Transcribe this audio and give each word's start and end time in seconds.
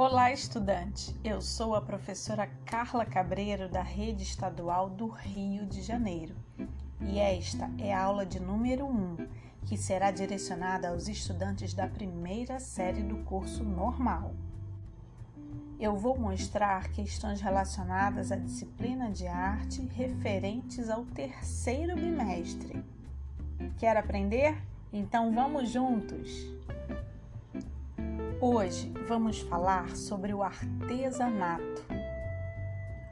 Olá, 0.00 0.30
estudante! 0.30 1.12
Eu 1.24 1.42
sou 1.42 1.74
a 1.74 1.80
professora 1.80 2.46
Carla 2.64 3.04
Cabreiro 3.04 3.68
da 3.68 3.82
Rede 3.82 4.22
Estadual 4.22 4.88
do 4.88 5.08
Rio 5.08 5.66
de 5.66 5.82
Janeiro 5.82 6.36
e 7.00 7.18
esta 7.18 7.68
é 7.80 7.92
a 7.92 8.04
aula 8.04 8.24
de 8.24 8.38
número 8.38 8.86
1, 8.86 9.26
que 9.66 9.76
será 9.76 10.12
direcionada 10.12 10.90
aos 10.90 11.08
estudantes 11.08 11.74
da 11.74 11.88
primeira 11.88 12.60
série 12.60 13.02
do 13.02 13.16
curso 13.24 13.64
normal. 13.64 14.36
Eu 15.80 15.96
vou 15.96 16.16
mostrar 16.16 16.92
questões 16.92 17.40
relacionadas 17.40 18.30
à 18.30 18.36
disciplina 18.36 19.10
de 19.10 19.26
arte 19.26 19.82
referentes 19.96 20.88
ao 20.88 21.04
terceiro 21.06 21.96
bimestre. 21.96 22.84
Quer 23.76 23.96
aprender? 23.96 24.62
Então 24.92 25.34
vamos 25.34 25.70
juntos! 25.70 26.56
Hoje 28.40 28.92
vamos 29.08 29.40
falar 29.40 29.96
sobre 29.96 30.32
o 30.32 30.44
artesanato. 30.44 31.84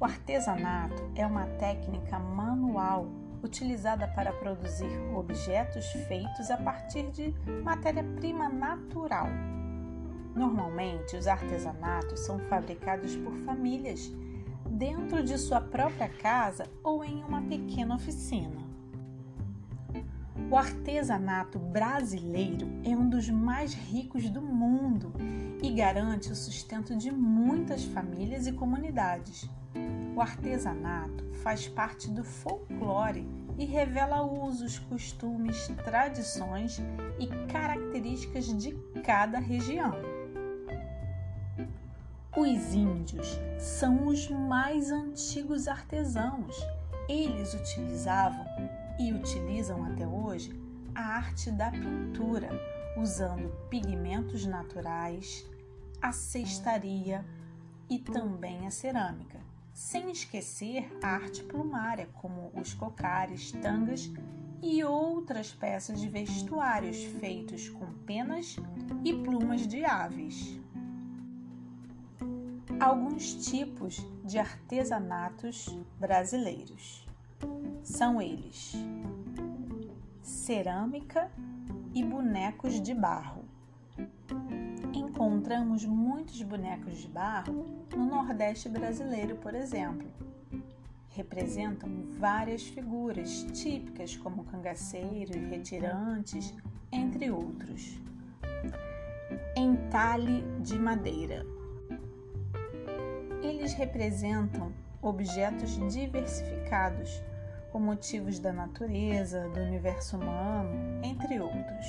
O 0.00 0.04
artesanato 0.06 1.10
é 1.14 1.26
uma 1.26 1.44
técnica 1.58 2.18
manual 2.18 3.06
utilizada 3.42 4.08
para 4.08 4.32
produzir 4.32 4.90
objetos 5.14 5.84
feitos 6.08 6.50
a 6.50 6.56
partir 6.56 7.10
de 7.10 7.34
matéria-prima 7.62 8.48
natural. 8.48 9.26
Normalmente, 10.34 11.14
os 11.18 11.26
artesanatos 11.26 12.20
são 12.20 12.38
fabricados 12.48 13.14
por 13.16 13.34
famílias 13.44 14.10
dentro 14.70 15.22
de 15.22 15.36
sua 15.36 15.60
própria 15.60 16.08
casa 16.08 16.64
ou 16.82 17.04
em 17.04 17.22
uma 17.24 17.42
pequena 17.42 17.94
oficina. 17.94 18.69
O 20.50 20.56
artesanato 20.56 21.60
brasileiro 21.60 22.66
é 22.82 22.88
um 22.88 23.08
dos 23.08 23.30
mais 23.30 23.72
ricos 23.72 24.28
do 24.28 24.42
mundo 24.42 25.12
e 25.62 25.70
garante 25.70 26.32
o 26.32 26.34
sustento 26.34 26.96
de 26.96 27.08
muitas 27.12 27.84
famílias 27.84 28.48
e 28.48 28.52
comunidades. 28.52 29.48
O 30.16 30.20
artesanato 30.20 31.24
faz 31.44 31.68
parte 31.68 32.10
do 32.10 32.24
folclore 32.24 33.24
e 33.56 33.64
revela 33.64 34.24
usos, 34.24 34.76
costumes, 34.80 35.68
tradições 35.84 36.82
e 37.20 37.28
características 37.46 38.46
de 38.46 38.72
cada 39.04 39.38
região. 39.38 39.94
Os 42.36 42.74
índios 42.74 43.38
são 43.56 44.08
os 44.08 44.28
mais 44.28 44.90
antigos 44.90 45.68
artesãos. 45.68 46.56
Eles 47.08 47.54
utilizavam 47.54 48.44
e 49.00 49.14
utilizam 49.14 49.82
até 49.82 50.06
hoje 50.06 50.52
a 50.94 51.00
arte 51.00 51.50
da 51.50 51.70
pintura, 51.70 52.50
usando 52.98 53.48
pigmentos 53.70 54.44
naturais, 54.44 55.46
a 56.02 56.12
cestaria 56.12 57.24
e 57.88 57.98
também 57.98 58.66
a 58.66 58.70
cerâmica, 58.70 59.40
sem 59.72 60.10
esquecer 60.10 60.94
a 61.02 61.14
arte 61.14 61.42
plumária, 61.42 62.10
como 62.12 62.52
os 62.54 62.74
cocares, 62.74 63.52
tangas 63.52 64.10
e 64.62 64.84
outras 64.84 65.50
peças 65.50 65.98
de 65.98 66.08
vestuários 66.08 67.02
feitos 67.02 67.70
com 67.70 67.86
penas 68.04 68.56
e 69.02 69.14
plumas 69.14 69.66
de 69.66 69.82
aves. 69.82 70.60
Alguns 72.78 73.48
tipos 73.48 74.06
de 74.24 74.38
artesanatos 74.38 75.74
brasileiros 75.98 77.09
são 77.82 78.20
eles: 78.20 78.74
cerâmica 80.22 81.30
e 81.94 82.02
bonecos 82.02 82.80
de 82.80 82.94
barro. 82.94 83.44
Encontramos 84.92 85.84
muitos 85.84 86.40
bonecos 86.42 86.98
de 86.98 87.08
barro 87.08 87.66
no 87.94 88.06
Nordeste 88.06 88.68
brasileiro, 88.68 89.36
por 89.36 89.54
exemplo. 89.54 90.08
Representam 91.10 91.90
várias 92.18 92.62
figuras 92.62 93.44
típicas, 93.52 94.16
como 94.16 94.44
cangaceiros, 94.44 95.36
retirantes, 95.36 96.54
entre 96.92 97.30
outros. 97.30 98.00
Entalhe 99.56 100.42
de 100.60 100.78
madeira. 100.78 101.44
Eles 103.42 103.74
representam 103.74 104.72
objetos 105.02 105.76
diversificados 105.92 107.22
com 107.72 107.78
motivos 107.78 108.38
da 108.38 108.52
natureza, 108.52 109.48
do 109.48 109.60
universo 109.60 110.16
humano, 110.16 110.70
entre 111.02 111.40
outros. 111.40 111.86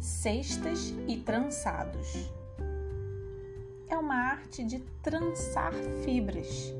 Cestas 0.00 0.94
e 1.06 1.18
trançados. 1.18 2.30
É 3.88 3.96
uma 3.96 4.14
arte 4.14 4.64
de 4.64 4.80
trançar 5.02 5.72
fibras. 6.04 6.74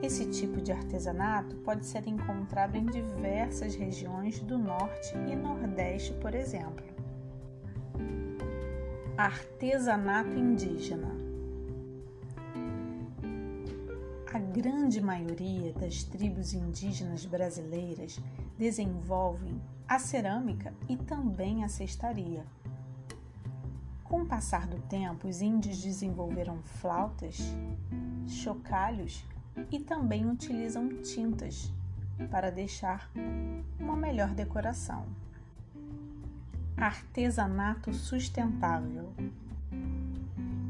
Esse 0.00 0.26
tipo 0.26 0.60
de 0.60 0.70
artesanato 0.70 1.56
pode 1.56 1.84
ser 1.84 2.06
encontrado 2.06 2.76
em 2.76 2.86
diversas 2.86 3.74
regiões 3.74 4.38
do 4.40 4.56
Norte 4.56 5.14
e 5.28 5.34
Nordeste, 5.34 6.14
por 6.14 6.34
exemplo. 6.34 6.86
Artesanato 9.16 10.38
indígena 10.38 11.17
A 14.30 14.38
grande 14.38 15.00
maioria 15.00 15.72
das 15.72 16.04
tribos 16.04 16.52
indígenas 16.52 17.24
brasileiras 17.24 18.20
desenvolvem 18.58 19.58
a 19.88 19.98
cerâmica 19.98 20.74
e 20.86 20.98
também 20.98 21.64
a 21.64 21.68
cestaria. 21.68 22.44
Com 24.04 24.22
o 24.22 24.26
passar 24.26 24.66
do 24.66 24.78
tempo, 24.82 25.26
os 25.26 25.40
índios 25.40 25.80
desenvolveram 25.80 26.62
flautas, 26.62 27.38
chocalhos 28.26 29.24
e 29.72 29.78
também 29.78 30.28
utilizam 30.28 30.88
tintas 31.00 31.72
para 32.30 32.50
deixar 32.50 33.10
uma 33.80 33.96
melhor 33.96 34.34
decoração. 34.34 35.06
Artesanato 36.76 37.94
sustentável 37.94 39.10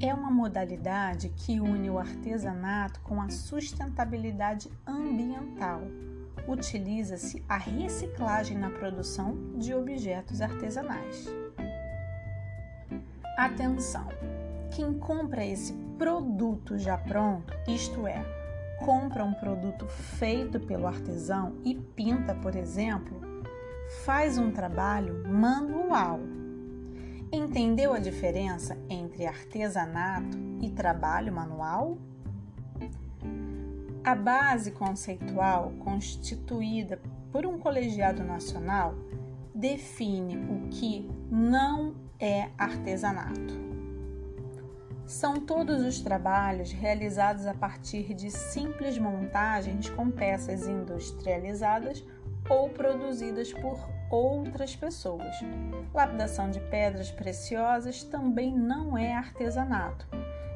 é 0.00 0.14
uma 0.14 0.30
modalidade 0.30 1.28
que 1.30 1.60
une 1.60 1.90
o 1.90 1.98
artesanato 1.98 3.00
com 3.00 3.20
a 3.20 3.28
sustentabilidade 3.28 4.70
ambiental. 4.86 5.82
Utiliza-se 6.46 7.44
a 7.48 7.56
reciclagem 7.56 8.56
na 8.56 8.70
produção 8.70 9.36
de 9.56 9.74
objetos 9.74 10.40
artesanais. 10.40 11.26
Atenção! 13.36 14.06
Quem 14.70 14.94
compra 14.94 15.44
esse 15.44 15.72
produto 15.98 16.78
já 16.78 16.96
pronto, 16.96 17.52
isto 17.66 18.06
é, 18.06 18.24
compra 18.78 19.24
um 19.24 19.34
produto 19.34 19.86
feito 19.88 20.60
pelo 20.60 20.86
artesão 20.86 21.56
e 21.64 21.74
pinta, 21.74 22.34
por 22.36 22.54
exemplo, 22.54 23.20
faz 24.04 24.38
um 24.38 24.52
trabalho 24.52 25.28
manual 25.28 26.20
Entendeu 27.30 27.92
a 27.92 27.98
diferença 27.98 28.78
entre 28.88 29.26
artesanato 29.26 30.38
e 30.62 30.70
trabalho 30.70 31.30
manual? 31.30 31.98
A 34.02 34.14
base 34.14 34.70
conceitual 34.70 35.72
constituída 35.80 36.98
por 37.30 37.44
um 37.44 37.58
colegiado 37.58 38.24
nacional 38.24 38.94
define 39.54 40.38
o 40.38 40.68
que 40.70 41.06
não 41.30 41.94
é 42.18 42.48
artesanato. 42.56 43.68
São 45.04 45.34
todos 45.34 45.82
os 45.82 46.00
trabalhos 46.00 46.72
realizados 46.72 47.46
a 47.46 47.52
partir 47.52 48.14
de 48.14 48.30
simples 48.30 48.98
montagens 48.98 49.90
com 49.90 50.10
peças 50.10 50.66
industrializadas 50.66 52.02
ou 52.48 52.70
produzidas 52.70 53.52
por 53.52 53.78
outras 54.10 54.74
pessoas. 54.74 55.34
Lapidação 55.92 56.50
de 56.50 56.60
pedras 56.60 57.10
preciosas 57.10 58.02
também 58.02 58.54
não 58.54 58.96
é 58.96 59.14
artesanato, 59.14 60.06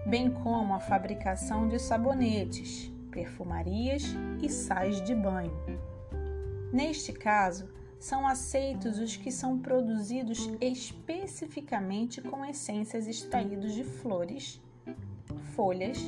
bem 0.06 0.30
como 0.30 0.74
a 0.74 0.80
fabricação 0.80 1.68
de 1.68 1.78
sabonetes, 1.78 2.90
perfumarias 3.10 4.14
e 4.42 4.48
sais 4.48 5.00
de 5.02 5.14
banho. 5.14 5.52
Neste 6.72 7.12
caso, 7.12 7.68
são 8.00 8.26
aceitos 8.26 8.98
os 8.98 9.16
que 9.16 9.30
são 9.30 9.58
produzidos 9.58 10.50
especificamente 10.60 12.20
com 12.20 12.44
essências 12.44 13.06
extraídas 13.06 13.74
de 13.74 13.84
flores, 13.84 14.60
folhas, 15.54 15.98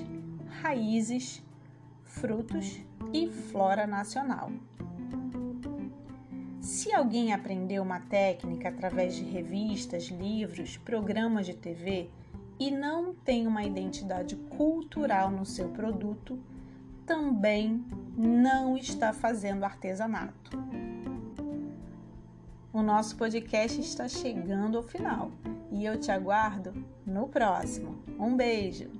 raízes, 0.62 1.42
frutos 2.02 2.80
e 3.12 3.28
flora 3.28 3.86
nacional. 3.86 4.50
Se 6.84 6.92
alguém 6.92 7.32
aprendeu 7.32 7.82
uma 7.82 7.98
técnica 7.98 8.68
através 8.68 9.16
de 9.16 9.24
revistas, 9.24 10.08
livros, 10.08 10.76
programas 10.76 11.46
de 11.46 11.54
TV 11.54 12.10
e 12.60 12.70
não 12.70 13.14
tem 13.14 13.46
uma 13.46 13.64
identidade 13.64 14.36
cultural 14.36 15.30
no 15.30 15.46
seu 15.46 15.70
produto, 15.70 16.38
também 17.06 17.82
não 18.14 18.76
está 18.76 19.14
fazendo 19.14 19.64
artesanato. 19.64 20.58
O 22.70 22.82
nosso 22.82 23.16
podcast 23.16 23.80
está 23.80 24.06
chegando 24.06 24.76
ao 24.76 24.82
final 24.82 25.30
e 25.72 25.86
eu 25.86 25.98
te 25.98 26.10
aguardo 26.10 26.84
no 27.06 27.28
próximo. 27.28 27.96
Um 28.18 28.36
beijo! 28.36 28.90